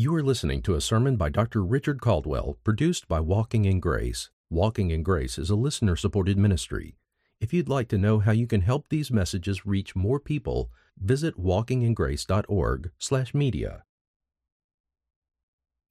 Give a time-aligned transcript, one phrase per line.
[0.00, 1.64] You are listening to a sermon by Dr.
[1.64, 4.30] Richard Caldwell, produced by Walking in Grace.
[4.48, 6.94] Walking in Grace is a listener supported ministry.
[7.40, 11.36] If you'd like to know how you can help these messages reach more people, visit
[11.36, 13.82] walkingingrace.org/media.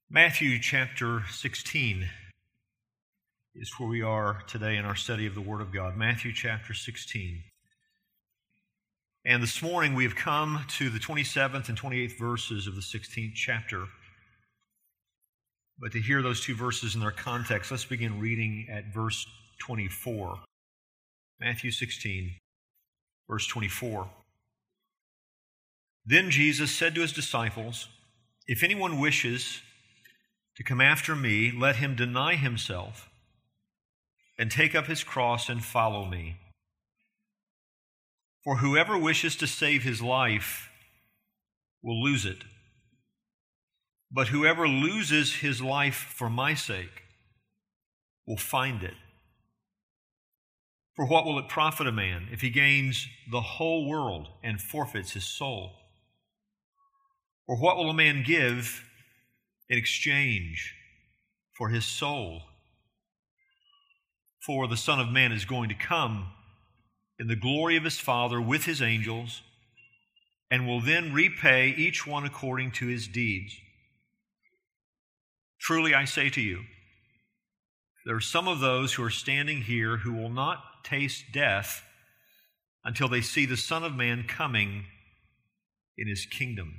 [0.08, 2.08] Matthew chapter 16
[3.56, 5.98] is where we are today in our study of the Word of God.
[5.98, 7.42] Matthew chapter 16.
[9.26, 13.34] And this morning we have come to the 27th and 28th verses of the 16th
[13.34, 13.88] chapter.
[15.80, 19.26] But to hear those two verses in their context, let's begin reading at verse
[19.60, 20.38] 24.
[21.40, 22.34] Matthew 16,
[23.28, 24.10] verse 24.
[26.04, 27.88] Then Jesus said to his disciples,
[28.46, 29.60] If anyone wishes
[30.56, 33.08] to come after me, let him deny himself
[34.38, 36.38] and take up his cross and follow me.
[38.42, 40.70] For whoever wishes to save his life
[41.82, 42.38] will lose it
[44.10, 47.02] but whoever loses his life for my sake
[48.26, 48.94] will find it.
[50.96, 55.12] For what will it profit a man if he gains the whole world and forfeits
[55.12, 55.72] his soul?
[57.46, 58.84] Or what will a man give
[59.68, 60.74] in exchange
[61.56, 62.42] for his soul?
[64.44, 66.32] For the Son of Man is going to come
[67.18, 69.42] in the glory of his Father with his angels,
[70.50, 73.56] and will then repay each one according to his deeds.
[75.60, 76.62] Truly I say to you,
[78.06, 81.82] there are some of those who are standing here who will not taste death
[82.84, 84.86] until they see the Son of Man coming
[85.98, 86.74] in his kingdom.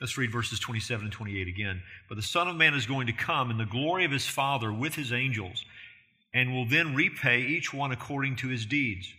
[0.00, 1.82] Let's read verses 27 and 28 again.
[2.08, 4.72] But the Son of Man is going to come in the glory of his Father
[4.72, 5.64] with his angels,
[6.32, 9.12] and will then repay each one according to his deeds.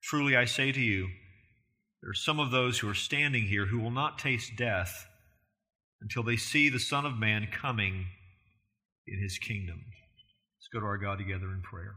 [0.00, 1.08] Truly I say to you,
[2.00, 5.07] there are some of those who are standing here who will not taste death
[6.00, 8.06] until they see the Son of Man coming
[9.06, 9.80] in his kingdom.
[9.86, 11.96] Let's go to our God together in prayer.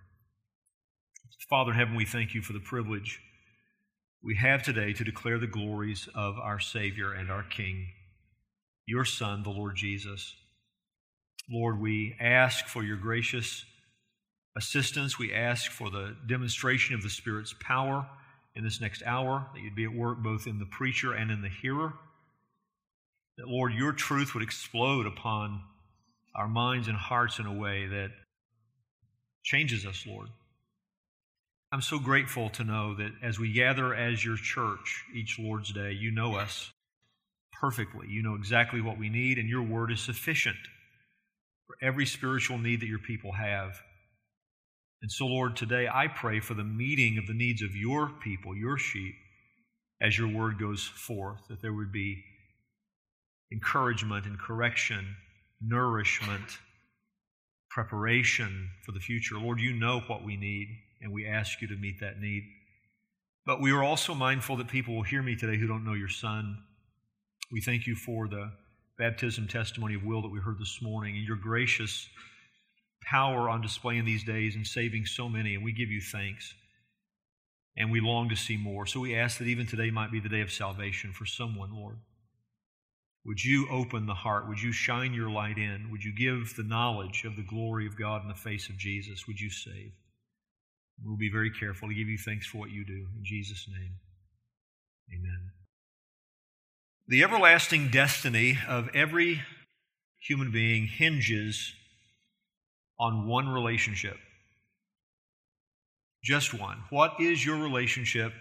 [1.49, 3.19] Father in heaven, we thank you for the privilege
[4.23, 7.87] we have today to declare the glories of our Savior and our King,
[8.85, 10.35] your Son, the Lord Jesus.
[11.49, 13.65] Lord, we ask for your gracious
[14.55, 15.17] assistance.
[15.17, 18.07] We ask for the demonstration of the Spirit's power
[18.55, 21.41] in this next hour, that you'd be at work both in the preacher and in
[21.41, 21.93] the hearer.
[23.37, 25.61] That, Lord, your truth would explode upon
[26.35, 28.09] our minds and hearts in a way that
[29.43, 30.27] changes us, Lord.
[31.71, 35.93] I'm so grateful to know that as we gather as your church each Lord's Day,
[35.93, 36.71] you know us
[37.61, 38.07] perfectly.
[38.09, 40.57] You know exactly what we need, and your word is sufficient
[41.67, 43.81] for every spiritual need that your people have.
[45.01, 48.55] And so, Lord, today I pray for the meeting of the needs of your people,
[48.55, 49.15] your sheep,
[50.01, 52.23] as your word goes forth, that there would be
[53.51, 55.15] encouragement and correction,
[55.61, 56.59] nourishment,
[57.69, 59.35] preparation for the future.
[59.35, 60.67] Lord, you know what we need,
[61.01, 62.43] and we ask you to meet that need.
[63.45, 66.09] But we are also mindful that people Will hear me today who don't know your
[66.09, 66.57] Son.
[67.51, 68.51] We thank you for the
[68.97, 72.07] baptism testimony of will that we heard this morning and your gracious
[73.03, 76.53] power on display in these days and saving so many, and we give you thanks.
[77.77, 78.85] And we long to see more.
[78.85, 81.97] So we ask that even today might be the day of salvation for someone, Lord.
[83.25, 84.47] Would you open the heart?
[84.47, 85.89] Would you shine your light in?
[85.91, 89.27] Would you give the knowledge of the glory of God in the face of Jesus?
[89.27, 89.91] Would you save?
[91.03, 93.07] We'll be very careful to give you thanks for what you do.
[93.15, 93.95] In Jesus' name,
[95.13, 95.51] amen.
[97.07, 99.41] The everlasting destiny of every
[100.19, 101.73] human being hinges
[102.99, 104.17] on one relationship.
[106.23, 106.83] Just one.
[106.91, 108.33] What is your relationship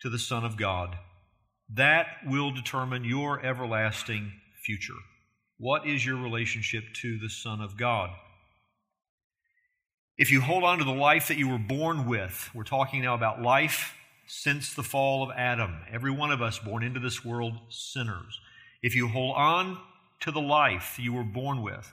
[0.00, 0.96] to the Son of God?
[1.74, 4.94] That will determine your everlasting future.
[5.58, 8.10] What is your relationship to the Son of God?
[10.16, 13.14] If you hold on to the life that you were born with, we're talking now
[13.14, 13.94] about life
[14.26, 15.80] since the fall of Adam.
[15.90, 18.40] Every one of us born into this world sinners.
[18.82, 19.78] If you hold on
[20.20, 21.92] to the life you were born with,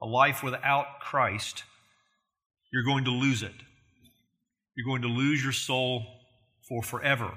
[0.00, 1.64] a life without Christ,
[2.72, 3.54] you're going to lose it.
[4.74, 6.04] You're going to lose your soul
[6.68, 7.30] for forever.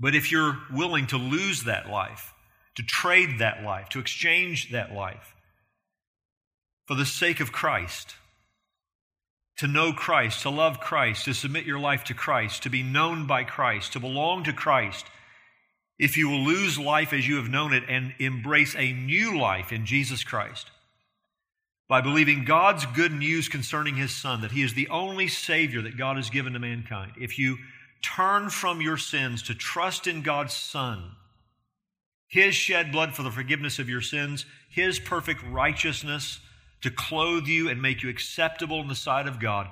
[0.00, 2.32] But if you're willing to lose that life,
[2.76, 5.34] to trade that life, to exchange that life
[6.86, 8.16] for the sake of Christ,
[9.58, 13.26] to know Christ, to love Christ, to submit your life to Christ, to be known
[13.26, 15.04] by Christ, to belong to Christ,
[15.98, 19.70] if you will lose life as you have known it and embrace a new life
[19.70, 20.70] in Jesus Christ,
[21.90, 25.98] by believing God's good news concerning His Son, that He is the only Savior that
[25.98, 27.58] God has given to mankind, if you
[28.02, 31.12] turn from your sins to trust in God's Son,
[32.28, 36.40] His shed blood for the forgiveness of your sins, His perfect righteousness
[36.82, 39.68] to clothe you and make you acceptable in the sight of God.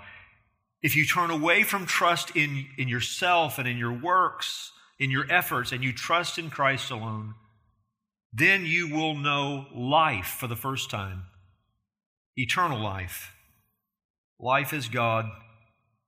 [0.83, 5.31] If you turn away from trust in, in yourself and in your works, in your
[5.31, 7.35] efforts, and you trust in Christ alone,
[8.33, 11.25] then you will know life for the first time
[12.37, 13.33] eternal life.
[14.39, 15.27] Life as God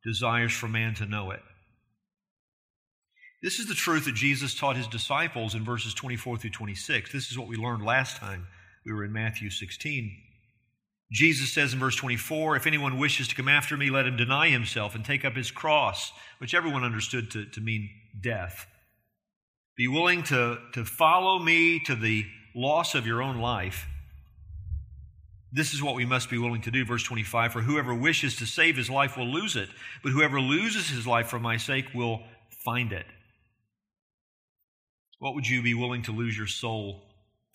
[0.05, 1.41] desires for man to know it.
[3.43, 7.11] This is the truth that Jesus taught his disciples in verses 24 through 26.
[7.11, 8.47] This is what we learned last time
[8.85, 10.15] we were in Matthew 16.
[11.13, 14.49] Jesus says in verse 24, If anyone wishes to come after me, let him deny
[14.49, 17.89] himself and take up his cross, which everyone understood to, to mean
[18.21, 18.67] death.
[19.77, 23.87] Be willing to, to follow me to the loss of your own life.
[25.51, 26.85] This is what we must be willing to do.
[26.85, 29.71] Verse 25 For whoever wishes to save his life will lose it,
[30.03, 33.07] but whoever loses his life for my sake will find it.
[35.21, 37.03] What would you be willing to lose your soul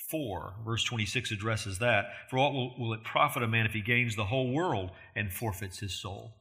[0.09, 0.53] for?
[0.63, 2.05] Verse 26 addresses that.
[2.29, 5.33] For what will, will it profit a man if he gains the whole world and
[5.33, 6.35] forfeits his soul?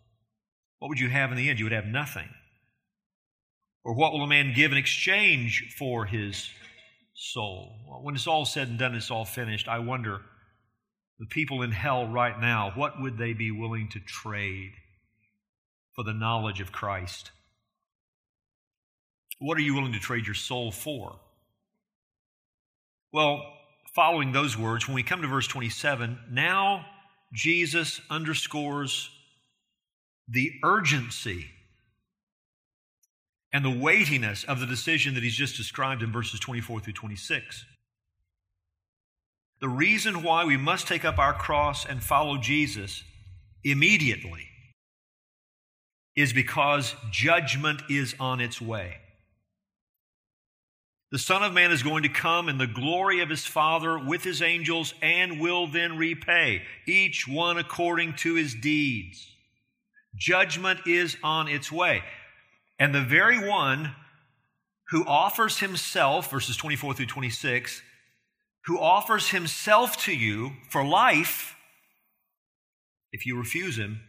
[0.78, 1.58] What would you have in the end?
[1.58, 2.28] You would have nothing.
[3.84, 6.50] Or what will a man give in exchange for his
[7.14, 7.72] soul?
[7.88, 9.66] Well, when it's all said and done, it's all finished.
[9.66, 10.20] I wonder,
[11.18, 14.72] the people in hell right now, what would they be willing to trade
[15.94, 17.30] for the knowledge of Christ?
[19.38, 21.16] What are you willing to trade your soul for?
[23.12, 23.42] Well,
[23.94, 26.86] following those words, when we come to verse 27, now
[27.32, 29.10] Jesus underscores
[30.28, 31.46] the urgency
[33.52, 37.64] and the weightiness of the decision that he's just described in verses 24 through 26.
[39.60, 43.04] The reason why we must take up our cross and follow Jesus
[43.62, 44.48] immediately
[46.16, 48.96] is because judgment is on its way.
[51.14, 54.24] The Son of Man is going to come in the glory of his Father with
[54.24, 59.24] his angels and will then repay, each one according to his deeds.
[60.16, 62.02] Judgment is on its way.
[62.80, 63.94] And the very one
[64.88, 67.80] who offers himself, verses 24 through 26,
[68.64, 71.54] who offers himself to you for life,
[73.12, 74.00] if you refuse him,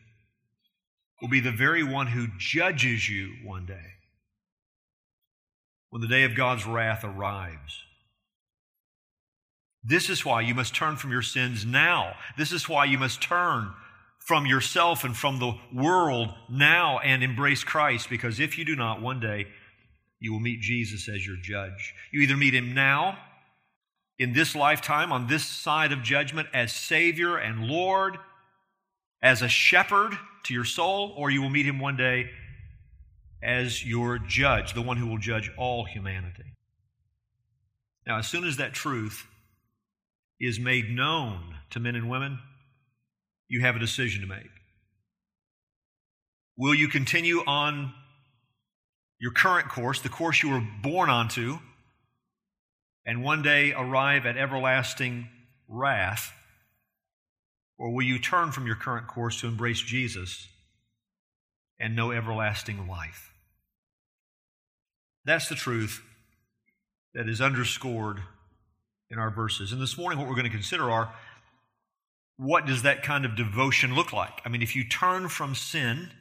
[1.22, 3.95] will be the very one who judges you one day
[5.90, 7.82] when the day of God's wrath arrives.
[9.84, 12.16] This is why you must turn from your sins now.
[12.38, 13.72] This is why you must turn
[14.20, 19.02] from yourself and from the world now and embrace Christ, because if you do not,
[19.02, 19.46] one day
[20.20, 21.94] you will meet Jesus as your judge.
[22.12, 23.20] You either meet him now,
[24.18, 28.18] in this lifetime, on this side of judgment, as Savior and Lord,
[29.22, 32.30] as a shepherd to your soul, or you will meet him one day
[33.46, 36.56] as your judge, the one who will judge all humanity.
[38.08, 39.26] Now, as soon as that truth
[40.40, 42.40] is made known to men and women,
[43.48, 44.50] you have a decision to make.
[46.58, 47.94] Will you continue on
[49.20, 51.60] your current course, the course you were born onto,
[53.06, 55.28] and one day arrive at everlasting
[55.68, 56.34] wrath?
[57.78, 60.48] Or will you turn from your current course to embrace Jesus
[61.80, 63.34] and know everlasting life?
[65.26, 66.04] That's the truth
[67.14, 68.22] that is underscored
[69.10, 69.72] in our verses.
[69.72, 71.14] And this morning, what we're going to consider are
[72.38, 74.42] what does that kind of devotion look like?
[74.46, 76.12] I mean, if you turn from sin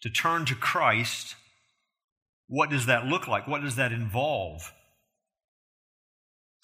[0.00, 1.34] to turn to Christ,
[2.46, 3.48] what does that look like?
[3.48, 4.72] What does that involve?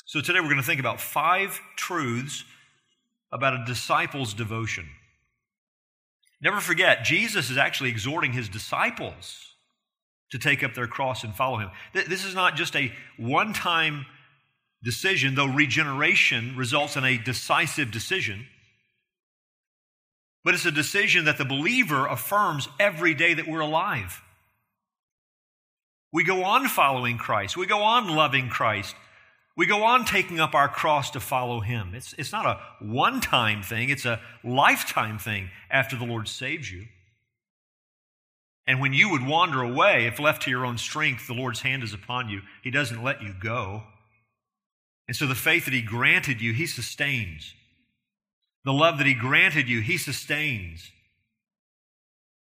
[0.06, 2.44] So today we're going to think about five truths
[3.32, 4.88] about a disciple's devotion.
[6.40, 9.53] Never forget, Jesus is actually exhorting his disciples
[10.30, 11.70] to take up their cross and follow him.
[11.92, 14.06] This is not just a one time
[14.82, 18.46] decision, though regeneration results in a decisive decision,
[20.44, 24.20] but it's a decision that the believer affirms every day that we're alive.
[26.12, 28.94] We go on following Christ, we go on loving Christ.
[29.56, 31.92] We go on taking up our cross to follow Him.
[31.94, 36.70] It's, it's not a one time thing, it's a lifetime thing after the Lord saves
[36.70, 36.86] you.
[38.66, 41.83] And when you would wander away, if left to your own strength, the Lord's hand
[41.83, 42.40] is upon you.
[42.62, 43.83] He doesn't let you go.
[45.06, 47.54] And so the faith that He granted you, He sustains.
[48.64, 50.90] The love that He granted you, He sustains.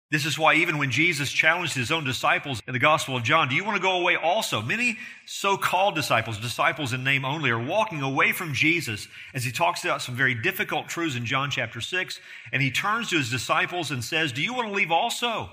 [0.08, 3.48] This is why, even when Jesus challenged his own disciples in the Gospel of John,
[3.48, 4.62] do you want to go away also?
[4.62, 9.50] Many so called disciples, disciples in name only, are walking away from Jesus as he
[9.50, 12.20] talks about some very difficult truths in John chapter 6.
[12.52, 15.50] And he turns to his disciples and says, Do you want to leave also?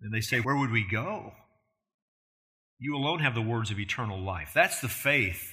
[0.00, 1.32] And they say, Where would we go?
[2.78, 4.52] You alone have the words of eternal life.
[4.54, 5.52] That's the faith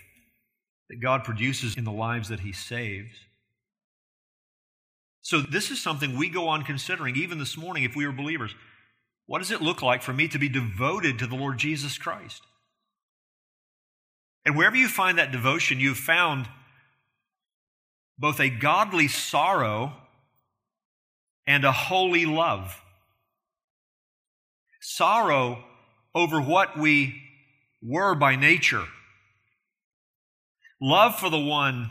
[0.90, 3.16] that God produces in the lives that He saves.
[5.22, 8.54] So, this is something we go on considering even this morning if we are believers.
[9.26, 12.44] What does it look like for me to be devoted to the Lord Jesus Christ?
[14.46, 16.48] And wherever you find that devotion, you've found
[18.20, 19.94] both a godly sorrow
[21.48, 22.80] and a holy love.
[24.88, 25.64] Sorrow
[26.14, 27.20] over what we
[27.82, 28.86] were by nature.
[30.80, 31.90] Love for the one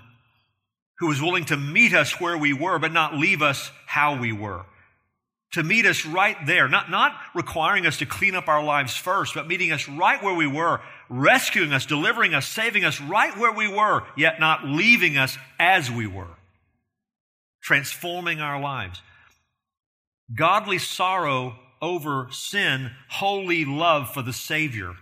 [1.01, 4.33] who was willing to meet us where we were, but not leave us how we
[4.33, 4.65] were.
[5.55, 9.35] To meet us right there, not, not requiring us to clean up our lives first,
[9.35, 13.53] but meeting us right where we were, rescuing us, delivering us, saving us right where
[13.53, 16.37] we were, yet not leaving us as we were,
[17.61, 19.03] transforming our lives.
[20.33, 24.95] Godly sorrow over sin, holy love for the Savior.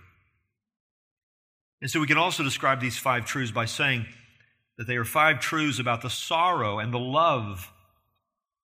[1.81, 4.07] And so we can also describe these five truths by saying,
[4.79, 7.71] that they are five truths about the sorrow and the love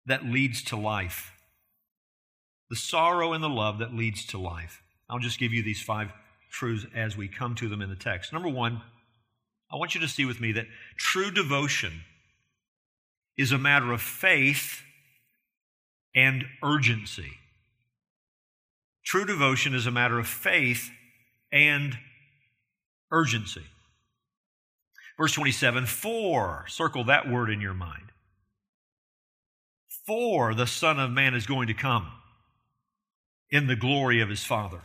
[0.06, 1.32] that leads to life.
[2.70, 4.82] The sorrow and the love that leads to life.
[5.10, 6.12] I'll just give you these five
[6.50, 8.34] truths as we come to them in the text.
[8.34, 8.82] Number one,
[9.72, 10.68] I want you to see with me that
[10.98, 12.02] true devotion
[13.38, 14.82] is a matter of faith
[16.16, 17.34] and urgency.
[19.04, 20.90] True devotion is a matter of faith
[21.52, 21.98] and
[23.12, 23.66] urgency.
[25.18, 28.12] Verse 27 For, circle that word in your mind.
[30.06, 32.08] For the Son of Man is going to come
[33.50, 34.82] in the glory of his Father.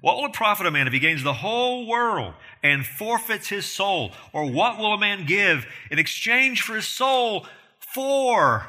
[0.00, 3.66] What will it profit a man if he gains the whole world and forfeits his
[3.66, 4.12] soul?
[4.32, 7.46] Or what will a man give in exchange for his soul?
[7.78, 8.66] For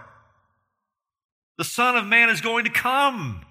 [1.58, 3.46] the Son of Man is going to come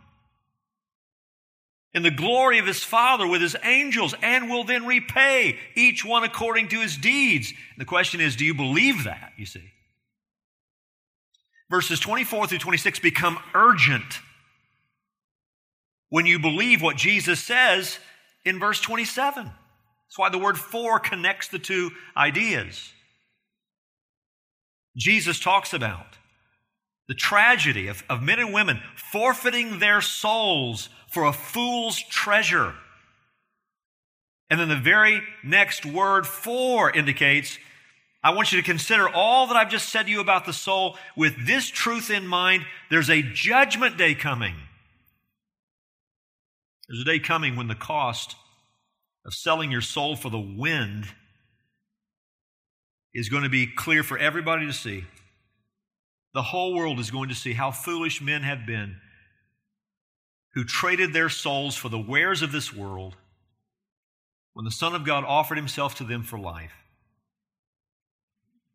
[1.94, 6.24] in the glory of his Father with his angels and will then repay each one
[6.24, 7.50] according to his deeds.
[7.50, 9.32] And the question is, do you believe that?
[9.36, 9.72] You see.
[11.70, 14.20] Verses 24 through 26 become urgent
[16.08, 17.98] when you believe what Jesus says
[18.44, 19.44] in verse 27.
[19.44, 22.92] That's why the word for connects the two ideas.
[24.96, 26.18] Jesus talks about
[27.08, 32.74] the tragedy of, of men and women forfeiting their souls for a fool's treasure.
[34.50, 37.58] And then the very next word for indicates
[38.24, 40.96] I want you to consider all that I've just said to you about the soul
[41.16, 42.64] with this truth in mind.
[42.88, 44.54] There's a judgment day coming.
[46.88, 48.36] There's a day coming when the cost
[49.26, 51.06] of selling your soul for the wind
[53.12, 55.04] is going to be clear for everybody to see.
[56.32, 58.96] The whole world is going to see how foolish men have been
[60.54, 63.16] who traded their souls for the wares of this world
[64.52, 66.72] when the Son of God offered himself to them for life.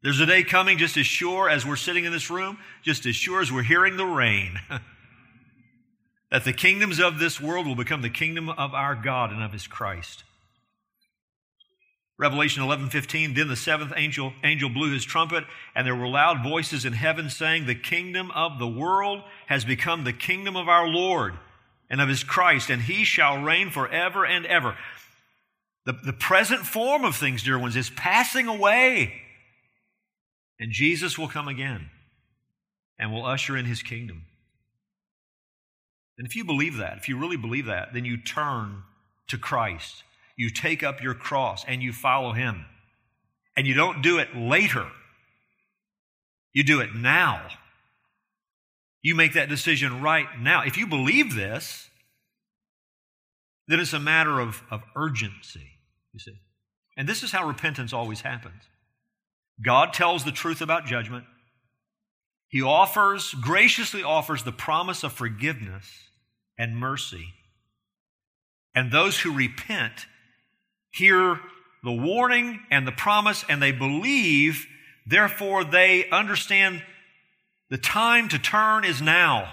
[0.02, 3.16] There's a day coming just as sure as we're sitting in this room, just as
[3.16, 4.60] sure as we're hearing the rain,
[6.32, 9.54] that the kingdoms of this world will become the kingdom of our God and of
[9.54, 10.24] his Christ.
[12.20, 15.44] Revelation 11:15 Then the seventh angel angel blew his trumpet
[15.76, 20.04] and there were loud voices in heaven saying the kingdom of the world has become
[20.04, 21.38] the kingdom of our Lord
[21.90, 24.78] and of his Christ, and he shall reign forever and ever.
[25.86, 29.14] The, the present form of things, dear ones, is passing away.
[30.60, 31.90] And Jesus will come again
[33.00, 34.24] and will usher in his kingdom.
[36.18, 38.84] And if you believe that, if you really believe that, then you turn
[39.28, 40.04] to Christ.
[40.36, 42.66] You take up your cross and you follow him.
[43.56, 44.88] And you don't do it later,
[46.54, 47.48] you do it now.
[49.08, 50.64] You make that decision right now.
[50.64, 51.90] If you believe this,
[53.70, 55.80] then it's a matter of, of urgency,
[56.12, 56.42] you see.
[56.98, 58.64] And this is how repentance always happens
[59.64, 61.24] God tells the truth about judgment,
[62.50, 65.90] He offers, graciously offers the promise of forgiveness
[66.60, 67.28] and mercy.
[68.76, 70.06] And those who repent
[70.92, 71.40] hear
[71.82, 74.66] the warning and the promise and they believe,
[75.06, 76.84] therefore they understand
[77.70, 79.52] the time to turn is now.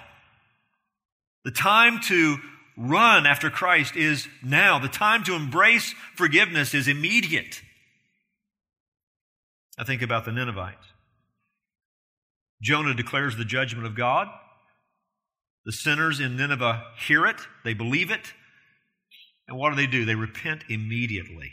[1.44, 2.38] The time to
[2.76, 4.78] run after Christ is now.
[4.78, 7.60] The time to embrace forgiveness is immediate.
[9.78, 10.86] I think about the Ninevites.
[12.62, 14.28] Jonah declares the judgment of God.
[15.66, 18.32] The sinners in Nineveh hear it, they believe it,
[19.48, 20.04] and what do they do?
[20.04, 21.52] They repent immediately.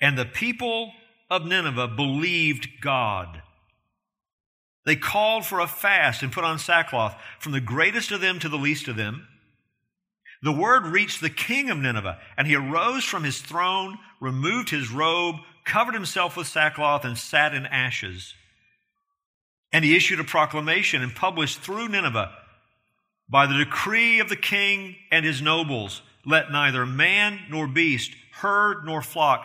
[0.00, 0.92] And the people
[1.30, 3.42] of Nineveh believed God.
[4.84, 8.48] They called for a fast and put on sackcloth, from the greatest of them to
[8.48, 9.26] the least of them.
[10.42, 14.90] The word reached the king of Nineveh, and he arose from his throne, removed his
[14.90, 18.34] robe, covered himself with sackcloth, and sat in ashes.
[19.72, 22.32] And he issued a proclamation and published through Nineveh
[23.28, 28.84] by the decree of the king and his nobles let neither man nor beast, herd
[28.84, 29.44] nor flock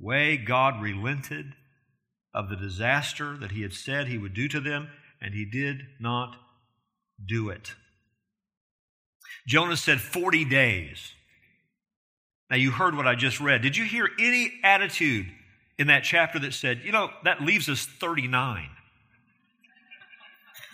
[0.00, 1.54] way, God relented
[2.32, 4.88] of the disaster that He had said He would do to them,
[5.20, 6.36] and He did not
[7.24, 7.74] do it.
[9.46, 11.12] Jonah said 40 days.
[12.50, 13.62] Now, you heard what I just read.
[13.62, 15.26] Did you hear any attitude
[15.78, 18.68] in that chapter that said, you know, that leaves us 39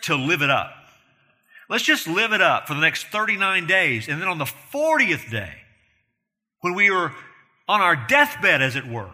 [0.02, 0.72] to live it up?
[1.68, 5.30] Let's just live it up for the next 39 days, and then on the 40th
[5.30, 5.52] day,
[6.60, 7.14] when we are
[7.68, 9.10] on our deathbed, as it were,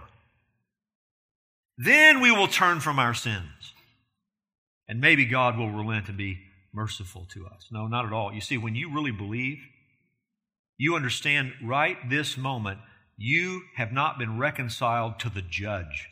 [1.78, 3.74] then we will turn from our sins.
[4.88, 6.38] And maybe God will relent and be
[6.72, 7.68] merciful to us.
[7.70, 8.32] No, not at all.
[8.32, 9.58] You see, when you really believe,
[10.76, 12.80] you understand right this moment,
[13.16, 16.08] you have not been reconciled to the judge,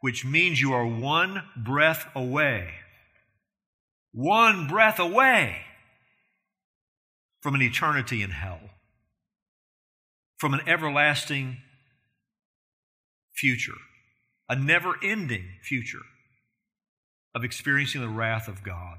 [0.00, 2.70] which means you are one breath away.
[4.12, 5.62] One breath away
[7.40, 8.60] from an eternity in hell
[10.40, 11.58] from an everlasting
[13.34, 13.76] future,
[14.48, 16.00] a never ending future
[17.34, 18.96] of experiencing the wrath of God.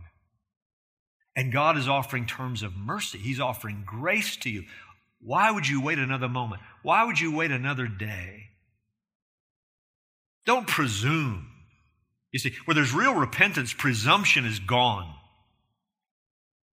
[1.36, 4.66] And God is offering terms of mercy, He's offering grace to you.
[5.20, 6.62] Why would you wait another moment?
[6.84, 8.50] Why would you wait another day?
[10.46, 11.48] Don't presume.
[12.32, 15.12] You see, where there's real repentance, presumption is gone.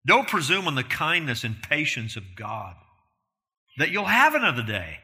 [0.06, 2.76] Don't presume on the kindness and patience of God
[3.78, 4.98] that you'll have another day.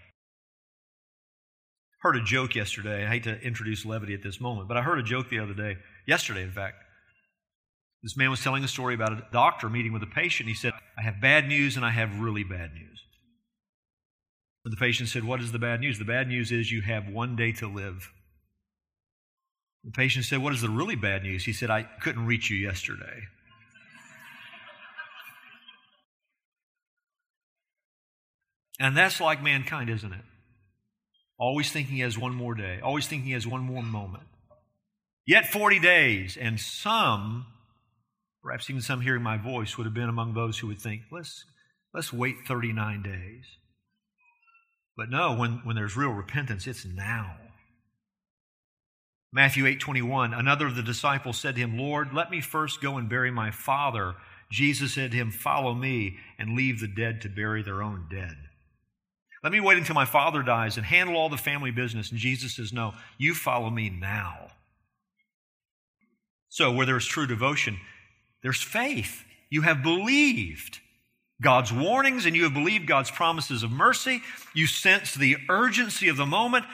[2.01, 3.05] Heard a joke yesterday.
[3.05, 5.53] I hate to introduce levity at this moment, but I heard a joke the other
[5.53, 6.75] day, yesterday, in fact.
[8.01, 10.49] This man was telling a story about a doctor meeting with a patient.
[10.49, 13.01] He said, I have bad news and I have really bad news.
[14.65, 15.99] And the patient said, What is the bad news?
[15.99, 18.11] The bad news is you have one day to live.
[19.85, 21.45] The patient said, What is the really bad news?
[21.45, 23.23] He said, I couldn't reach you yesterday.
[28.83, 30.25] And that's like mankind, isn't it?
[31.39, 34.25] Always thinking he has one more day, always thinking he has one more moment.
[35.25, 37.45] Yet 40 days, and some,
[38.43, 41.45] perhaps even some hearing my voice, would have been among those who would think, let's,
[41.93, 43.45] let's wait 39 days.
[44.97, 47.37] But no, when, when there's real repentance, it's now.
[49.31, 52.97] Matthew 8 21, another of the disciples said to him, Lord, let me first go
[52.97, 54.15] and bury my father.
[54.51, 58.35] Jesus said to him, Follow me and leave the dead to bury their own dead.
[59.43, 62.11] Let me wait until my father dies and handle all the family business.
[62.11, 64.47] And Jesus says, No, you follow me now.
[66.47, 67.77] So, where there's true devotion,
[68.41, 69.23] there's faith.
[69.49, 70.79] You have believed
[71.41, 74.21] God's warnings and you have believed God's promises of mercy.
[74.53, 76.65] You sense the urgency of the moment.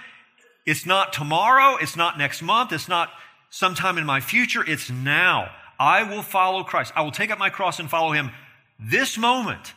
[0.65, 3.09] It's not tomorrow, it's not next month, it's not
[3.49, 5.49] sometime in my future, it's now.
[5.79, 6.93] I will follow Christ.
[6.95, 8.31] I will take up my cross and follow him
[8.79, 9.73] this moment.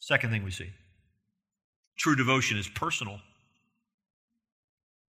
[0.00, 0.70] Second thing we see
[2.00, 3.20] True devotion is personal.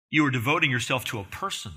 [0.09, 1.71] You are devoting yourself to a person.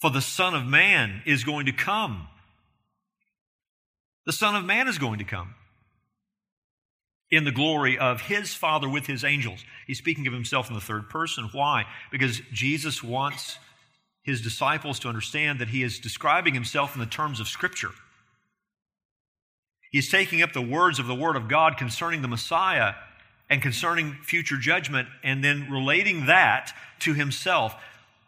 [0.00, 2.28] For the Son of Man is going to come.
[4.26, 5.54] The Son of Man is going to come
[7.30, 9.64] in the glory of his Father with his angels.
[9.86, 11.48] He's speaking of himself in the third person.
[11.52, 11.86] Why?
[12.12, 13.58] Because Jesus wants
[14.22, 17.92] his disciples to understand that he is describing himself in the terms of Scripture.
[19.90, 22.92] He's taking up the words of the Word of God concerning the Messiah
[23.48, 27.74] and concerning future judgment, and then relating that to himself.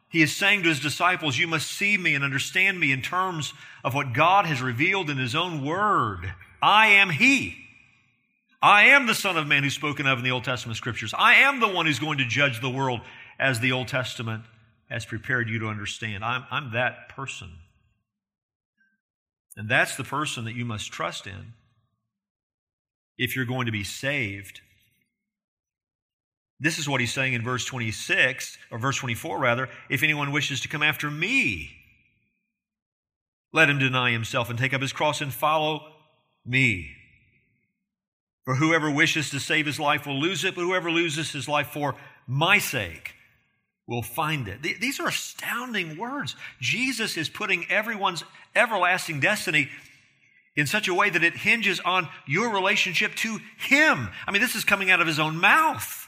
[0.08, 3.52] He is saying to his disciples, You must see me and understand me in terms
[3.84, 6.32] of what God has revealed in his own word.
[6.62, 7.56] I am He.
[8.60, 11.14] I am the Son of Man who's spoken of in the Old Testament scriptures.
[11.16, 13.00] I am the one who's going to judge the world
[13.38, 14.42] as the Old Testament
[14.90, 16.24] has prepared you to understand.
[16.24, 17.50] I'm, I'm that person.
[19.56, 21.52] And that's the person that you must trust in
[23.16, 24.60] if you're going to be saved.
[26.60, 29.68] This is what he's saying in verse 26, or verse 24 rather.
[29.88, 31.70] If anyone wishes to come after me,
[33.52, 35.92] let him deny himself and take up his cross and follow
[36.44, 36.90] me.
[38.44, 41.68] For whoever wishes to save his life will lose it, but whoever loses his life
[41.68, 41.94] for
[42.26, 43.14] my sake
[43.86, 44.62] will find it.
[44.62, 46.34] These are astounding words.
[46.60, 49.68] Jesus is putting everyone's everlasting destiny
[50.56, 54.08] in such a way that it hinges on your relationship to him.
[54.26, 56.07] I mean, this is coming out of his own mouth.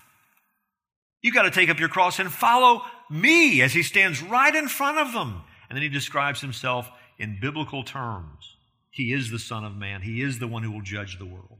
[1.22, 4.68] You've got to take up your cross and follow me as he stands right in
[4.68, 5.42] front of them.
[5.68, 8.56] And then he describes himself in biblical terms.
[8.90, 11.58] He is the Son of Man, he is the one who will judge the world.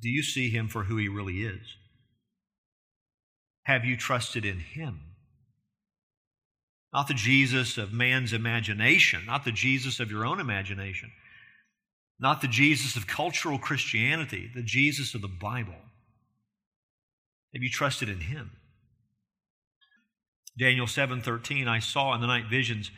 [0.00, 1.76] Do you see him for who he really is?
[3.64, 5.00] Have you trusted in him?
[6.92, 11.10] Not the Jesus of man's imagination, not the Jesus of your own imagination,
[12.18, 15.74] not the Jesus of cultural Christianity, the Jesus of the Bible.
[17.54, 18.52] Have you trusted in him?
[20.58, 22.90] Daniel 7:13 I saw in the night visions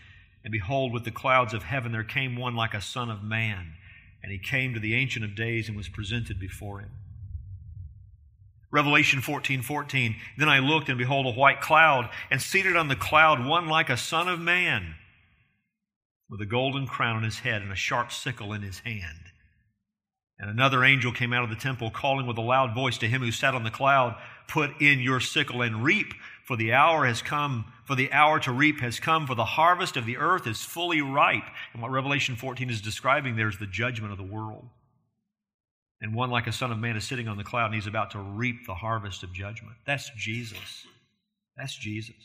[0.43, 3.75] and behold with the clouds of heaven there came one like a son of man
[4.23, 6.91] and he came to the ancient of days and was presented before him.
[8.71, 10.17] Revelation 14, 14.
[10.39, 13.91] Then I looked, and behold, a white cloud, and seated on the cloud, one like
[13.91, 14.95] a son of man,
[16.29, 19.30] with a golden crown on his head and a sharp sickle in his hand.
[20.40, 23.20] And another angel came out of the temple, calling with a loud voice to him
[23.20, 24.16] who sat on the cloud,
[24.48, 28.50] Put in your sickle and reap, for the hour has come, for the hour to
[28.50, 31.44] reap has come, for the harvest of the earth is fully ripe.
[31.72, 34.64] And what Revelation 14 is describing there is the judgment of the world.
[36.00, 38.12] And one like a son of man is sitting on the cloud and he's about
[38.12, 39.76] to reap the harvest of judgment.
[39.85, 40.87] That's Jesus.
[41.57, 42.16] That's Jesus.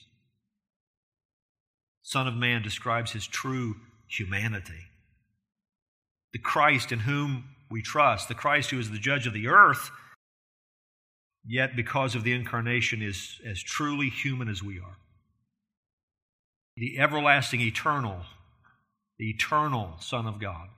[2.02, 3.76] Son of Man describes his true
[4.08, 4.86] humanity.
[6.32, 7.44] The Christ in whom
[7.76, 9.92] we trust, the Christ who is the judge of the earth,
[11.46, 14.96] yet because of the incarnation is as truly human as we are.
[16.78, 18.22] The everlasting, eternal,
[19.20, 20.70] the eternal Son of God.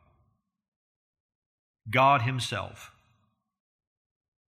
[1.87, 2.89] God Himself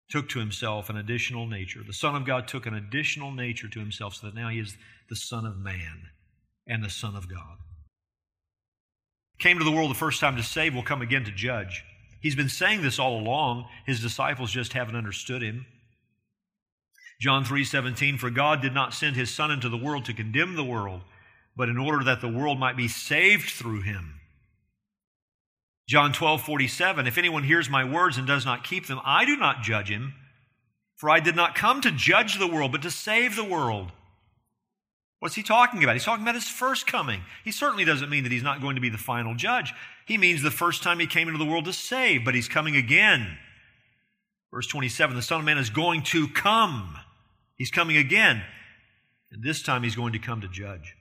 [0.10, 1.82] took to Himself an additional nature.
[1.86, 4.78] The Son of God took an additional nature to Himself so that now He is
[5.10, 6.04] the Son of Man
[6.66, 7.58] and the Son of God.
[9.38, 11.84] Came to the world the first time to save, will come again to judge.
[12.28, 13.70] He's been saying this all along.
[13.86, 15.66] His disciples just haven't understood him.
[17.22, 20.64] John 3:17 For God did not send his son into the world to condemn the
[20.66, 21.04] world,
[21.56, 24.20] but in order that the world might be saved through him.
[25.88, 29.64] John 12:47 If anyone hears my words and does not keep them, I do not
[29.64, 30.14] judge him,
[30.98, 33.94] for I did not come to judge the world, but to save the world.
[35.20, 35.96] What's he talking about?
[35.96, 37.22] He's talking about his first coming.
[37.44, 39.74] He certainly doesn't mean that he's not going to be the final judge.
[40.06, 42.76] He means the first time he came into the world to save, but he's coming
[42.76, 43.38] again.
[44.52, 46.96] Verse 27 the Son of Man is going to come.
[47.56, 48.44] He's coming again.
[49.32, 50.96] And this time he's going to come to judge.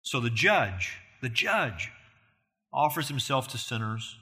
[0.00, 1.92] So the judge, the judge,
[2.72, 4.16] offers himself to sinners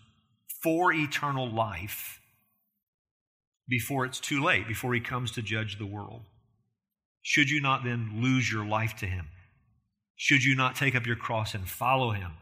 [0.62, 2.20] for eternal life
[3.68, 6.22] before it's too late, before he comes to judge the world.
[7.22, 9.26] Should you not then lose your life to him?
[10.16, 12.32] Should you not take up your cross and follow him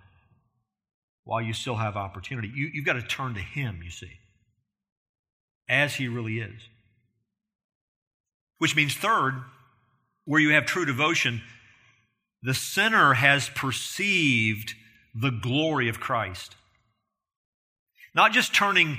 [1.24, 2.50] while you still have opportunity?
[2.52, 4.18] You, you've got to turn to him, you see,
[5.68, 6.68] as he really is.
[8.58, 9.34] Which means, third,
[10.24, 11.42] where you have true devotion,
[12.42, 14.74] the sinner has perceived
[15.14, 16.56] the glory of Christ.
[18.14, 18.98] Not just turning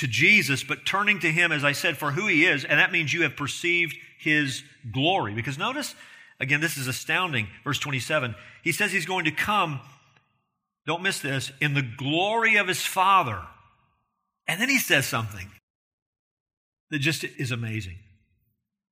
[0.00, 2.92] to Jesus, but turning to Him, as I said, for who He is, and that
[2.92, 5.34] means you have perceived His glory.
[5.34, 5.94] Because notice,
[6.40, 7.48] again, this is astounding.
[7.64, 9.80] Verse 27, He says He's going to come,
[10.86, 13.40] don't miss this, in the glory of His Father.
[14.46, 15.50] And then He says something
[16.90, 17.96] that just is amazing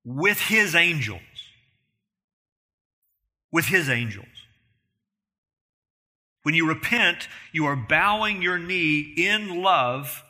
[0.06, 1.20] with his angels.
[3.52, 4.26] With his angels.
[6.44, 10.22] When you repent, you are bowing your knee in love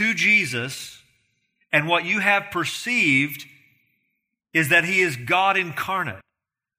[0.00, 1.02] to Jesus,
[1.70, 3.44] and what you have perceived
[4.54, 6.22] is that he is God incarnate.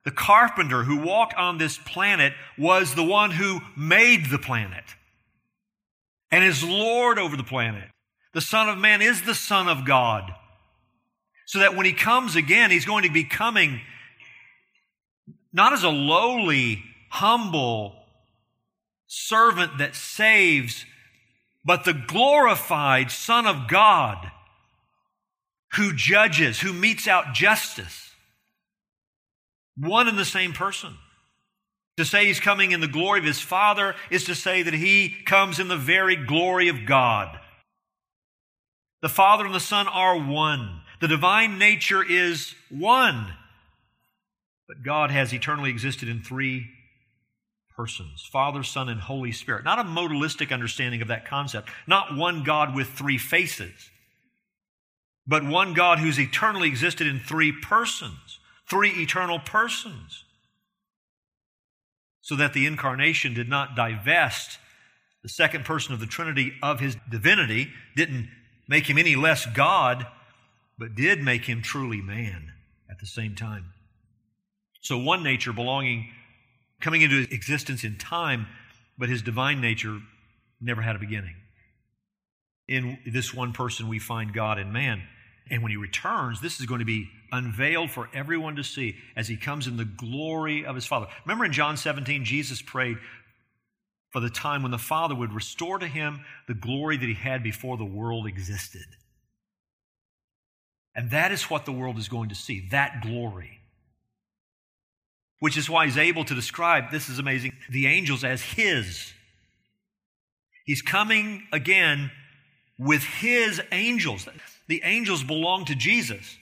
[0.05, 4.83] The carpenter who walked on this planet was the one who made the planet
[6.31, 7.89] and is Lord over the planet.
[8.33, 10.31] The Son of Man is the Son of God.
[11.45, 13.81] So that when he comes again, he's going to be coming
[15.53, 17.93] not as a lowly, humble
[19.05, 20.87] servant that saves,
[21.63, 24.31] but the glorified Son of God
[25.75, 28.11] who judges, who metes out justice.
[29.77, 30.95] One and the same person.
[31.97, 35.15] To say he's coming in the glory of his Father is to say that he
[35.25, 37.39] comes in the very glory of God.
[39.01, 40.81] The Father and the Son are one.
[40.99, 43.33] The divine nature is one.
[44.67, 46.69] But God has eternally existed in three
[47.75, 49.63] persons Father, Son, and Holy Spirit.
[49.63, 53.89] Not a modalistic understanding of that concept, not one God with three faces,
[55.27, 60.23] but one God who's eternally existed in three persons, three eternal persons.
[62.21, 64.59] So that the incarnation did not divest
[65.23, 68.29] the second person of the Trinity of his divinity, didn't
[68.67, 70.07] make him any less God,
[70.77, 72.53] but did make him truly man
[72.89, 73.73] at the same time.
[74.81, 76.09] So one nature belonging
[76.81, 78.47] coming into existence in time,
[78.97, 79.99] but his divine nature
[80.59, 81.35] never had a beginning.
[82.67, 85.03] In this one person, we find God and man.
[85.49, 89.27] And when he returns, this is going to be unveiled for everyone to see as
[89.27, 91.07] he comes in the glory of his Father.
[91.25, 92.97] Remember in John 17, Jesus prayed
[94.11, 97.43] for the time when the Father would restore to him the glory that he had
[97.43, 98.85] before the world existed.
[100.95, 103.60] And that is what the world is going to see that glory
[105.41, 109.11] which is why he's able to describe, this is amazing, the angels as his.
[110.65, 112.11] He's coming again
[112.77, 114.29] with his angels.
[114.67, 116.37] The angels belong to Jesus.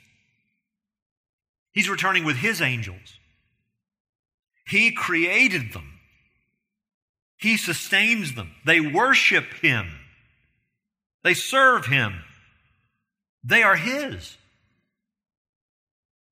[1.72, 3.18] He's returning with his angels.
[4.68, 5.94] He created them.
[7.38, 8.52] He sustains them.
[8.66, 9.88] They worship him.
[11.24, 12.16] They serve him.
[13.46, 14.36] They are his.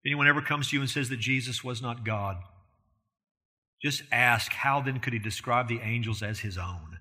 [0.05, 2.37] Anyone ever comes to you and says that Jesus was not God,
[3.81, 6.99] just ask, how then could he describe the angels as his own?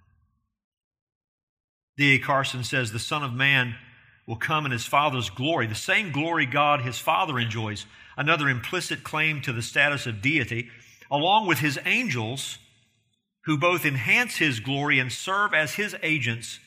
[1.96, 2.18] D.A.
[2.18, 3.76] Carson says, The Son of Man
[4.26, 7.86] will come in his Father's glory, the same glory God, his Father, enjoys,
[8.16, 10.68] another implicit claim to the status of deity,
[11.10, 12.58] along with his angels,
[13.44, 16.58] who both enhance his glory and serve as his agents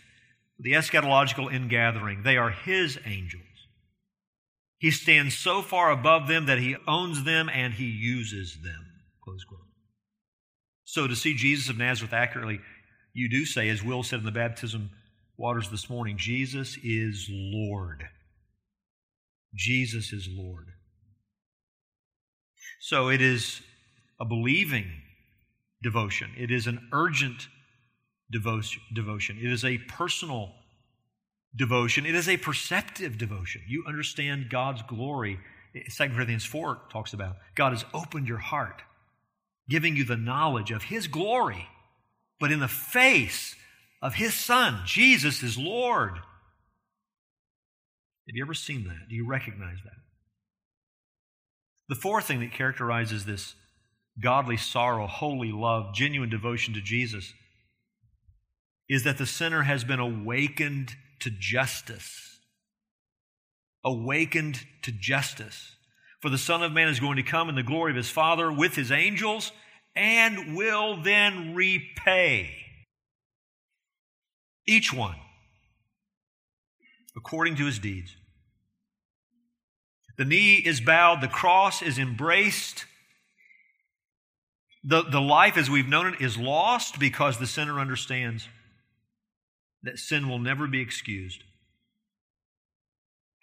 [0.58, 2.24] the eschatological ingathering.
[2.24, 3.43] They are his angels.
[4.80, 8.86] He stands so far above them that he owns them and he uses them.
[9.22, 9.59] Close quote.
[10.91, 12.62] So to see Jesus of Nazareth accurately,
[13.13, 14.89] you do say, as Will said in the baptism
[15.38, 18.06] waters this morning, Jesus is Lord.
[19.54, 20.69] Jesus is Lord.
[22.80, 23.62] So it is
[24.19, 24.88] a believing
[25.84, 26.32] devotion.
[26.36, 27.49] It is an urgent
[28.32, 29.38] devotion.
[29.39, 30.54] It is a personal
[31.56, 32.08] devotion.
[32.08, 33.62] It is a perceptive devotion.
[33.67, 35.39] You understand God's glory.
[35.75, 38.82] 2 Corinthians 4 talks about God has opened your heart
[39.69, 41.67] giving you the knowledge of His glory,
[42.39, 43.55] but in the face
[44.01, 44.82] of His Son.
[44.86, 46.15] Jesus is Lord.
[46.15, 49.10] Have you ever seen that?
[49.10, 49.93] Do you recognize that?
[51.88, 53.55] The fourth thing that characterizes this
[54.21, 57.34] godly sorrow, holy love, genuine devotion to Jesus
[58.88, 62.39] is that the sinner has been awakened to justice.
[63.84, 65.75] Awakened to justice.
[66.19, 68.51] For the Son of Man is going to come in the glory of his Father
[68.51, 69.51] with his angels
[69.95, 72.51] and will then repay
[74.67, 75.15] each one
[77.15, 78.15] according to his deeds.
[80.17, 82.86] The knee is bowed, the cross is embraced.
[84.84, 88.47] The, the life as we've known it is lost because the sinner understands
[89.84, 91.43] that sin will never be excused,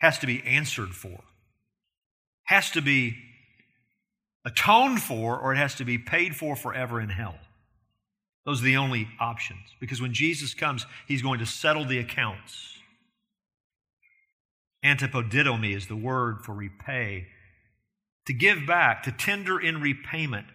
[0.01, 1.21] has to be answered for
[2.47, 3.17] has to be
[4.45, 7.37] atoned for or it has to be paid for forever in hell.
[8.45, 9.61] Those are the only options.
[9.81, 12.79] Because when Jesus comes, he's going to settle the accounts.
[14.85, 17.27] Antapodidomi is the word for repay.
[18.27, 20.47] To give back, to tender in repayment,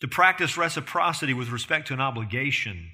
[0.00, 2.90] to practice reciprocity with respect to an obligation,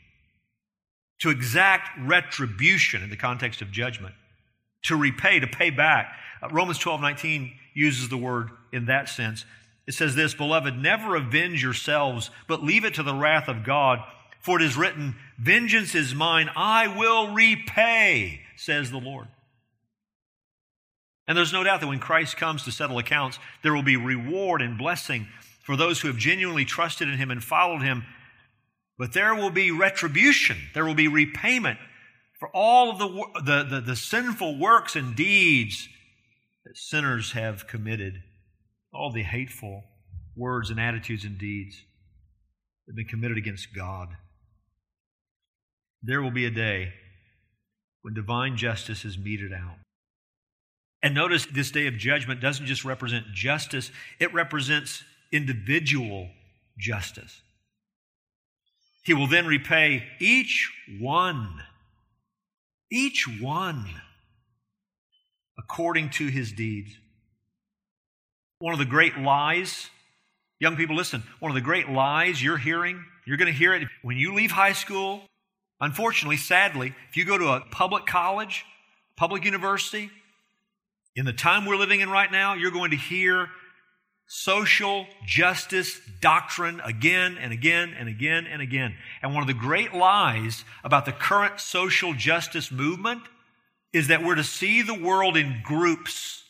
[1.20, 4.14] to exact retribution in the context of judgment,
[4.86, 6.16] to repay, to pay back.
[6.42, 9.44] Uh, Romans 12 19 uses the word in that sense.
[9.86, 14.00] It says this, Beloved, never avenge yourselves, but leave it to the wrath of God.
[14.40, 19.28] For it is written, Vengeance is mine, I will repay, says the Lord.
[21.28, 24.62] And there's no doubt that when Christ comes to settle accounts, there will be reward
[24.62, 25.26] and blessing
[25.62, 28.04] for those who have genuinely trusted in him and followed him.
[28.98, 31.78] But there will be retribution, there will be repayment
[32.38, 35.88] for all of the, the, the, the sinful works and deeds
[36.64, 38.22] that sinners have committed,
[38.92, 39.84] all the hateful
[40.36, 41.76] words and attitudes and deeds
[42.86, 44.08] that have been committed against God.
[46.02, 46.92] There will be a day
[48.02, 49.78] when divine justice is meted out.
[51.02, 56.28] And notice this day of judgment doesn't just represent justice, it represents individual
[56.78, 57.40] justice.
[59.04, 60.70] He will then repay each
[61.00, 61.62] one,
[62.90, 63.86] each one,
[65.58, 66.96] according to his deeds.
[68.58, 69.90] One of the great lies,
[70.60, 73.88] young people, listen, one of the great lies you're hearing, you're going to hear it
[74.02, 75.22] when you leave high school.
[75.80, 78.64] Unfortunately, sadly, if you go to a public college,
[79.16, 80.10] public university,
[81.14, 83.48] in the time we're living in right now, you're going to hear
[84.26, 88.94] social justice doctrine again and again and again and again.
[89.22, 93.22] And one of the great lies about the current social justice movement
[93.92, 96.42] is that we're to see the world in groups.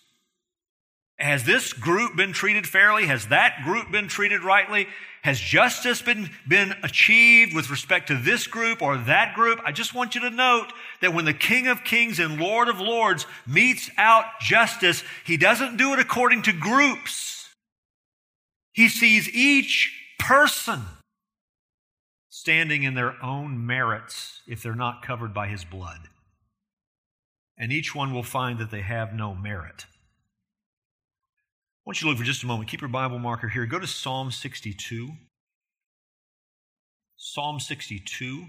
[1.19, 3.07] Has this group been treated fairly?
[3.07, 4.87] Has that group been treated rightly?
[5.23, 9.61] Has justice been, been achieved with respect to this group or that group?
[9.65, 12.81] I just want you to note that when the King of Kings and Lord of
[12.81, 17.36] Lords metes out justice, he doesn't do it according to groups.
[18.77, 20.83] He sees each person
[22.29, 26.01] standing in their own merits if they're not covered by his blood.
[27.57, 29.87] And each one will find that they have no merit.
[29.89, 32.69] I want you to look for just a moment.
[32.69, 33.65] Keep your Bible marker here.
[33.65, 35.09] Go to Psalm 62.
[37.17, 38.45] Psalm 62.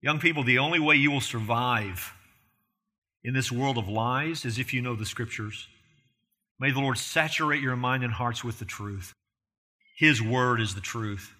[0.00, 2.14] Young people, the only way you will survive
[3.22, 5.68] in this world of lies is if you know the Scriptures.
[6.58, 9.12] May the Lord saturate your mind and hearts with the truth.
[9.96, 11.32] His Word is the truth.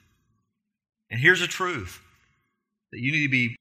[1.11, 2.01] And here's a truth
[2.93, 3.57] that you need to be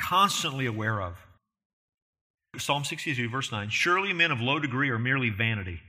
[0.00, 1.18] constantly aware of.
[2.56, 5.80] Psalm 62, verse 9 Surely men of low degree are merely vanity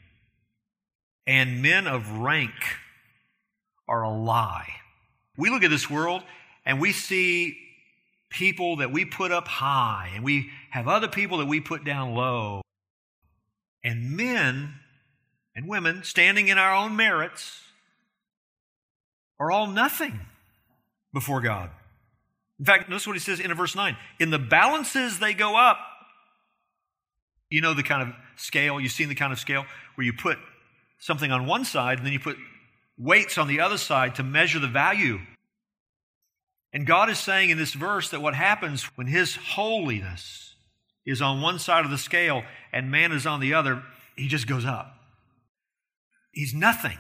[1.28, 2.54] and men of rank
[3.88, 4.70] are a lie.
[5.38, 6.24] We look at this world
[6.66, 7.58] and we see
[8.30, 12.16] people that we put up high, and we have other people that we put down
[12.16, 12.62] low.
[13.84, 14.74] And men
[15.56, 17.62] and women standing in our own merits
[19.40, 20.20] are all nothing
[21.14, 21.70] before God.
[22.60, 23.98] In fact, notice what he says in verse 9.
[24.20, 25.78] In the balances they go up.
[27.50, 29.66] You know the kind of scale, you've seen the kind of scale
[29.96, 30.38] where you put
[31.00, 32.38] something on one side and then you put
[32.98, 35.20] weights on the other side to measure the value.
[36.74, 40.56] And God is saying in this verse that what happens when His holiness
[41.06, 43.84] is on one side of the scale and man is on the other,
[44.16, 44.95] he just goes up.
[46.36, 46.98] He's nothing.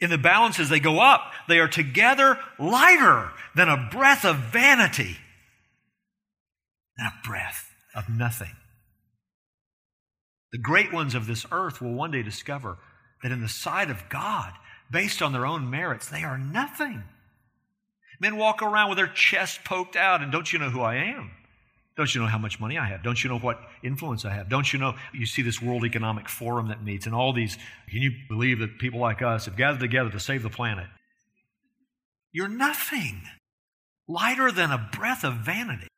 [0.00, 1.32] In the balances, they go up.
[1.46, 5.18] They are together lighter than a breath of vanity,
[6.96, 8.56] than a breath of nothing.
[10.52, 12.78] The great ones of this earth will one day discover
[13.22, 14.54] that in the sight of God,
[14.90, 17.04] based on their own merits, they are nothing.
[18.18, 21.30] Men walk around with their chest poked out, and don't you know who I am?
[22.00, 23.02] Don't you know how much money I have?
[23.02, 24.48] Don't you know what influence I have?
[24.48, 27.58] Don't you know you see this World Economic Forum that meets and all these?
[27.90, 30.86] Can you believe that people like us have gathered together to save the planet?
[32.32, 33.20] You're nothing.
[34.08, 35.88] Lighter than a breath of vanity.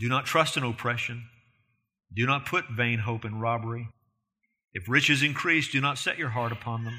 [0.00, 1.22] Do not trust in oppression.
[2.12, 3.90] Do not put vain hope in robbery.
[4.72, 6.98] If riches increase, do not set your heart upon them.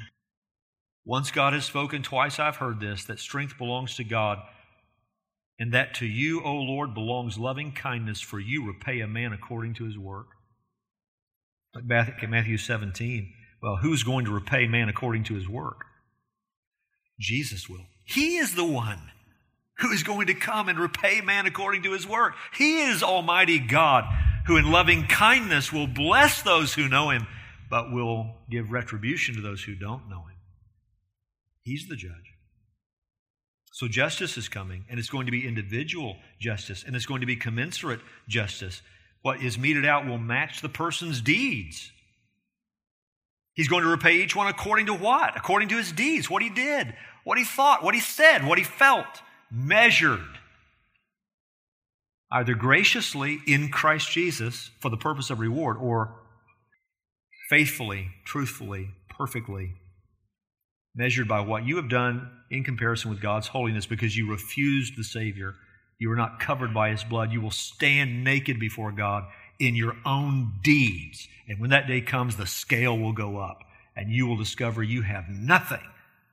[1.04, 4.38] Once God has spoken, twice I've heard this, that strength belongs to God,
[5.58, 9.74] and that to you, O Lord, belongs loving kindness, for you repay a man according
[9.74, 10.26] to his work.
[11.82, 13.32] Matthew 17.
[13.62, 15.84] Well, who's going to repay man according to his work?
[17.18, 17.86] Jesus will.
[18.04, 19.10] He is the one
[19.78, 22.34] who is going to come and repay man according to his work.
[22.56, 24.04] He is Almighty God
[24.46, 27.26] who in loving kindness will bless those who know him,
[27.70, 30.36] but will give retribution to those who don't know him.
[31.62, 32.33] He's the judge.
[33.74, 37.26] So justice is coming, and it's going to be individual justice, and it's going to
[37.26, 38.80] be commensurate justice.
[39.22, 41.90] What is meted out will match the person's deeds.
[43.54, 45.36] He's going to repay each one according to what?
[45.36, 48.64] According to his deeds, what he did, what he thought, what he said, what he
[48.64, 50.38] felt, measured
[52.30, 56.14] either graciously in Christ Jesus for the purpose of reward or
[57.50, 59.74] faithfully, truthfully, perfectly
[60.94, 65.04] measured by what you have done in comparison with God's holiness because you refused the
[65.04, 65.54] Savior.
[65.98, 67.32] You are not covered by His blood.
[67.32, 69.24] You will stand naked before God
[69.58, 71.28] in your own deeds.
[71.48, 73.58] And when that day comes, the scale will go up
[73.96, 75.82] and you will discover you have nothing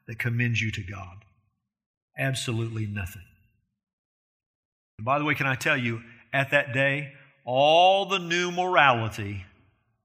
[0.08, 1.24] that commends you to God.
[2.18, 3.24] Absolutely nothing.
[4.98, 6.02] And by the way, can I tell you,
[6.34, 7.14] at that day,
[7.46, 9.46] all the new morality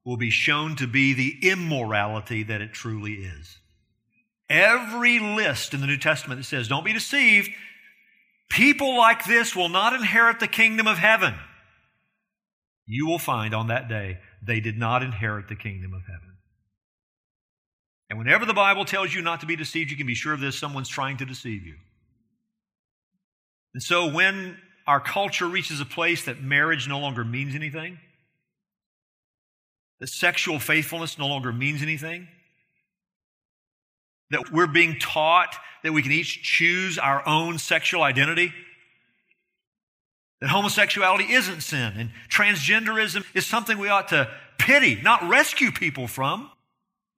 [0.05, 3.59] will be shown to be the immorality that it truly is.
[4.49, 7.51] Every list in the New Testament that says, don't be deceived,
[8.49, 11.35] People like this will not inherit the kingdom of heaven.
[12.87, 16.37] You will find on that day they did not inherit the kingdom of heaven.
[18.09, 20.41] And whenever the Bible tells you not to be deceived, you can be sure of
[20.41, 21.75] this someone's trying to deceive you.
[23.75, 27.99] And so when our culture reaches a place that marriage no longer means anything,
[29.99, 32.29] that sexual faithfulness no longer means anything,
[34.31, 38.53] that we're being taught that we can each choose our own sexual identity,
[40.41, 46.09] that homosexuality isn't sin, and transgenderism is something we ought to pity, not rescue people
[46.09, 46.51] from,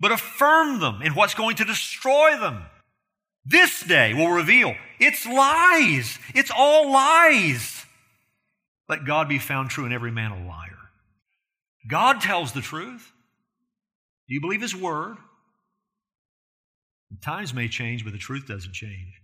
[0.01, 2.65] but affirm them in what's going to destroy them.
[3.45, 6.19] This day will reveal it's lies.
[6.35, 7.85] It's all lies.
[8.89, 10.79] Let God be found true and every man a liar.
[11.89, 13.13] God tells the truth.
[14.29, 15.17] Do you believe His word?
[17.23, 19.21] Times may change, but the truth doesn't change.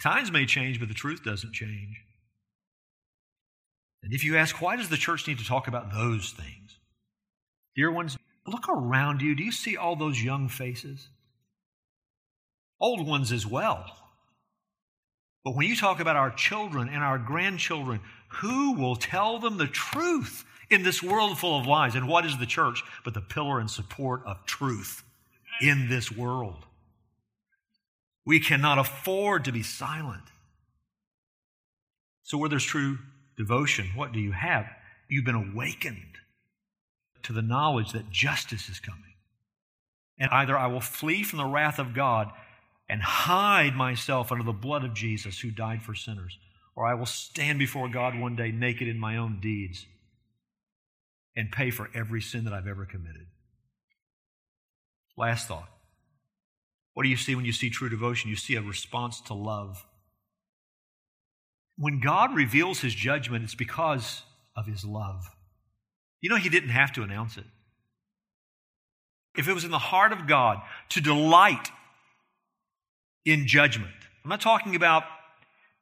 [0.00, 2.02] Times may change, but the truth doesn't change.
[4.02, 6.78] And if you ask, why does the church need to talk about those things?
[7.74, 9.34] Dear ones, look around you.
[9.34, 11.08] Do you see all those young faces?
[12.80, 13.84] Old ones as well.
[15.44, 19.66] But when you talk about our children and our grandchildren, who will tell them the
[19.66, 21.94] truth in this world full of lies?
[21.94, 25.04] And what is the church but the pillar and support of truth
[25.60, 26.66] in this world?
[28.24, 30.24] We cannot afford to be silent.
[32.24, 32.98] So, where there's true
[33.36, 34.66] devotion, what do you have?
[35.08, 36.18] You've been awakened
[37.22, 39.02] to the knowledge that justice is coming.
[40.18, 42.30] And either I will flee from the wrath of God
[42.88, 46.38] and hide myself under the blood of Jesus who died for sinners,
[46.74, 49.86] or I will stand before God one day naked in my own deeds
[51.36, 53.26] and pay for every sin that I've ever committed.
[55.16, 55.68] Last thought.
[56.94, 58.30] What do you see when you see true devotion?
[58.30, 59.84] You see a response to love.
[61.76, 64.22] When God reveals his judgment, it's because
[64.56, 65.28] of his love.
[66.22, 67.44] You know, he didn't have to announce it.
[69.36, 71.70] If it was in the heart of God to delight
[73.26, 73.92] in judgment,
[74.24, 75.04] I'm not talking about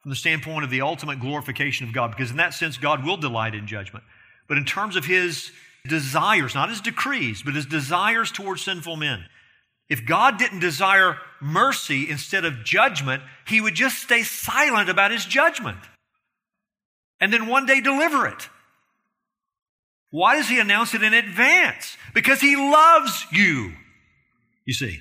[0.03, 3.17] from the standpoint of the ultimate glorification of God, because in that sense, God will
[3.17, 4.05] delight in judgment.
[4.49, 5.51] But in terms of his
[5.87, 9.25] desires, not his decrees, but his desires towards sinful men.
[9.89, 15.25] If God didn't desire mercy instead of judgment, he would just stay silent about his
[15.25, 15.79] judgment
[17.21, 18.49] and then one day deliver it.
[20.11, 21.97] Why does he announce it in advance?
[22.15, 23.73] Because he loves you.
[24.65, 25.01] You see,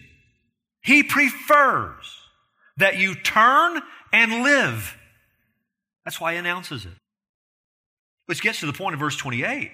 [0.82, 2.06] he prefers
[2.78, 3.82] that you turn
[4.12, 4.98] and live.
[6.04, 6.94] That's why he announces it.
[8.26, 9.72] Which gets to the point of verse 28.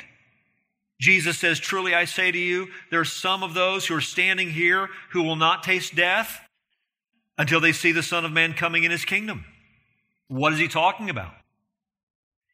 [1.00, 4.50] Jesus says, Truly I say to you, there are some of those who are standing
[4.50, 6.42] here who will not taste death
[7.38, 9.46] until they see the Son of Man coming in his kingdom.
[10.28, 11.32] What is he talking about?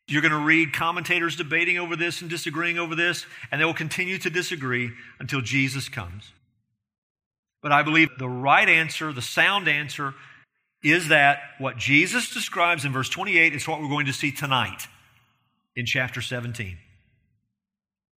[0.08, 3.74] You're going to read commentators debating over this and disagreeing over this, and they will
[3.74, 6.32] continue to disagree until Jesus comes.
[7.64, 10.14] But I believe the right answer, the sound answer,
[10.84, 14.88] is that what Jesus describes in verse 28 is what we're going to see tonight
[15.76, 16.78] in chapter 17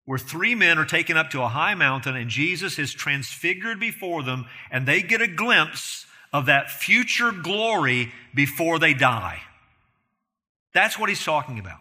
[0.08, 4.22] where three men are taken up to a high mountain and Jesus is transfigured before
[4.22, 9.42] them and they get a glimpse of that future glory before they die.
[10.72, 11.80] That's what he's talking about.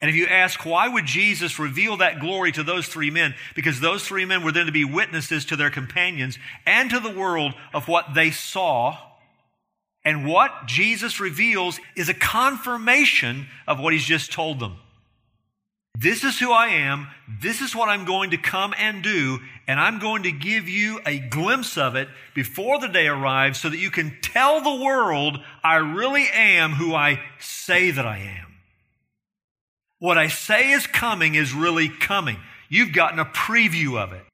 [0.00, 3.34] And if you ask, why would Jesus reveal that glory to those three men?
[3.54, 7.10] Because those three men were then to be witnesses to their companions and to the
[7.12, 8.96] world of what they saw.
[10.06, 14.78] And what Jesus reveals is a confirmation of what he's just told them.
[16.00, 17.08] This is who I am.
[17.28, 19.38] This is what I'm going to come and do.
[19.68, 23.68] And I'm going to give you a glimpse of it before the day arrives so
[23.68, 28.54] that you can tell the world I really am who I say that I am.
[29.98, 32.38] What I say is coming is really coming.
[32.70, 34.24] You've gotten a preview of it.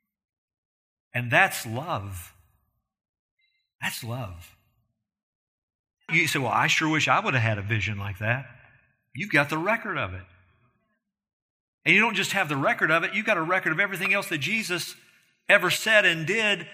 [1.13, 2.33] And that's love.
[3.83, 4.55] That's love.
[6.13, 8.47] You say, well, I sure wish I would have had a vision like that.
[9.17, 10.23] You've got the record of it.
[11.87, 14.13] And you don't just have the record of it, you've got a record of everything
[14.13, 14.97] else that Jesus
[15.49, 16.67] ever said and did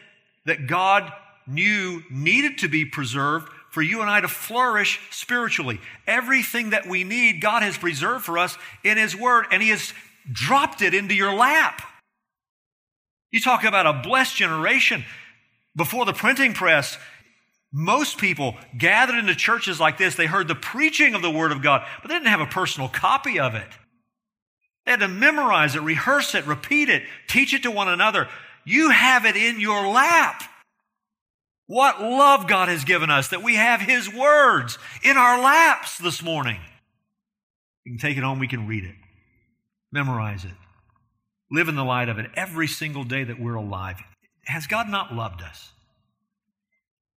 [0.47, 1.13] that God
[1.47, 5.81] knew needed to be preserved for you and I to flourish spiritually.
[6.07, 9.93] Everything that we need, God has preserved for us in His Word, and He has
[10.31, 11.83] dropped it into your lap.
[13.31, 15.05] You talk about a blessed generation.
[15.77, 16.99] Before the printing press,
[17.73, 21.63] most people gathered into churches like this, they heard the preaching of the Word of
[21.63, 23.69] God, but they didn't have a personal copy of it.
[24.85, 28.29] They had to memorize it, rehearse it, repeat it, teach it to one another.
[28.65, 30.43] You have it in your lap.
[31.67, 36.23] What love God has given us that we have His words in our laps this
[36.23, 36.59] morning.
[37.85, 38.95] We can take it home, we can read it,
[39.91, 40.53] memorize it,
[41.51, 43.97] live in the light of it every single day that we're alive.
[44.45, 45.71] Has God not loved us?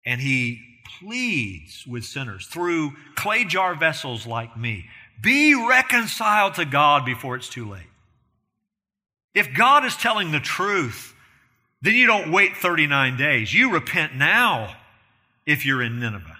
[0.06, 0.60] And He
[1.00, 4.86] pleads with sinners through clay jar vessels like me
[5.20, 7.86] be reconciled to God before it's too late.
[9.34, 11.14] If God is telling the truth,
[11.82, 13.52] then you don't wait 39 days.
[13.52, 14.76] You repent now
[15.44, 16.38] if you're in Nineveh.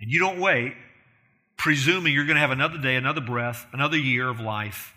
[0.00, 0.74] And you don't wait,
[1.56, 4.94] presuming you're going to have another day, another breath, another year of life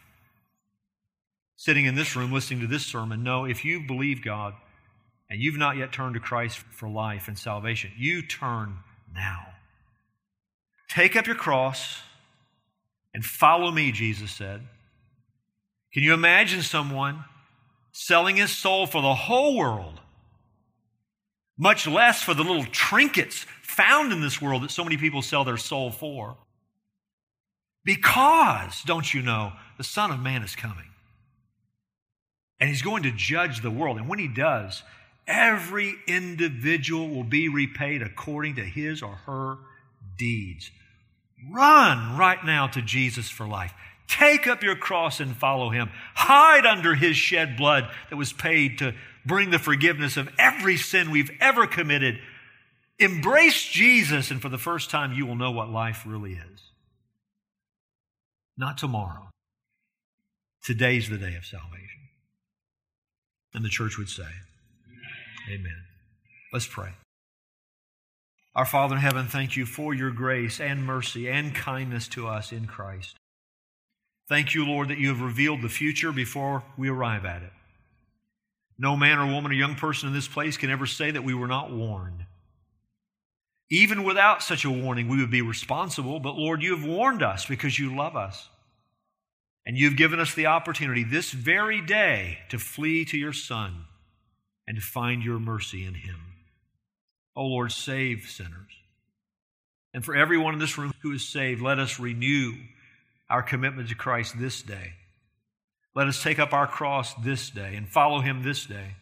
[1.55, 3.23] sitting in this room listening to this sermon.
[3.23, 4.53] No, if you believe God
[5.29, 8.79] and you've not yet turned to Christ for life and salvation, you turn
[9.15, 9.47] now.
[10.89, 12.01] Take up your cross
[13.13, 14.61] and follow me, Jesus said.
[15.93, 17.23] Can you imagine someone
[17.91, 19.99] selling his soul for the whole world,
[21.57, 25.43] much less for the little trinkets found in this world that so many people sell
[25.43, 26.37] their soul for?
[27.85, 30.89] Because, don't you know, the Son of Man is coming.
[32.59, 33.97] And he's going to judge the world.
[33.97, 34.83] And when he does,
[35.27, 39.57] every individual will be repaid according to his or her
[40.17, 40.71] deeds.
[41.51, 43.73] Run right now to Jesus for life.
[44.07, 45.89] Take up your cross and follow him.
[46.13, 48.93] Hide under his shed blood that was paid to
[49.25, 52.19] bring the forgiveness of every sin we've ever committed.
[52.99, 56.71] Embrace Jesus, and for the first time, you will know what life really is.
[58.57, 59.29] Not tomorrow.
[60.63, 62.09] Today's the day of salvation.
[63.53, 64.29] And the church would say,
[65.51, 65.83] Amen.
[66.53, 66.91] Let's pray.
[68.55, 72.51] Our Father in heaven, thank you for your grace and mercy and kindness to us
[72.51, 73.15] in Christ.
[74.29, 77.51] Thank you, Lord, that you have revealed the future before we arrive at it.
[78.77, 81.33] No man or woman or young person in this place can ever say that we
[81.33, 82.25] were not warned.
[83.71, 87.45] Even without such a warning, we would be responsible, but Lord, you have warned us
[87.47, 88.49] because you love us.
[89.65, 93.85] And you've given us the opportunity this very day to flee to your Son
[94.67, 96.32] and to find your mercy in him.
[97.35, 98.71] Oh Lord, save sinners.
[99.93, 102.53] And for everyone in this room who is saved, let us renew
[103.29, 104.93] our commitment to Christ this day.
[105.95, 108.95] Let us take up our cross this day and follow him this day.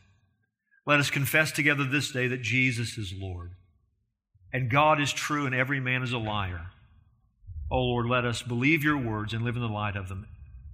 [0.86, 3.51] Let us confess together this day that Jesus is Lord.
[4.51, 6.67] And God is true and every man is a liar.
[7.69, 10.27] Oh Lord, let us believe your words and live in the light of them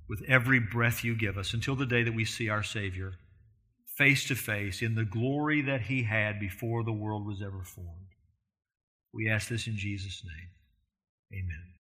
[0.10, 3.14] with every breath you give us until the day that we see our Savior
[3.98, 8.14] face to face in the glory that he had before the world was ever formed.
[9.14, 11.42] We ask this in Jesus' name.
[11.42, 11.74] Amen.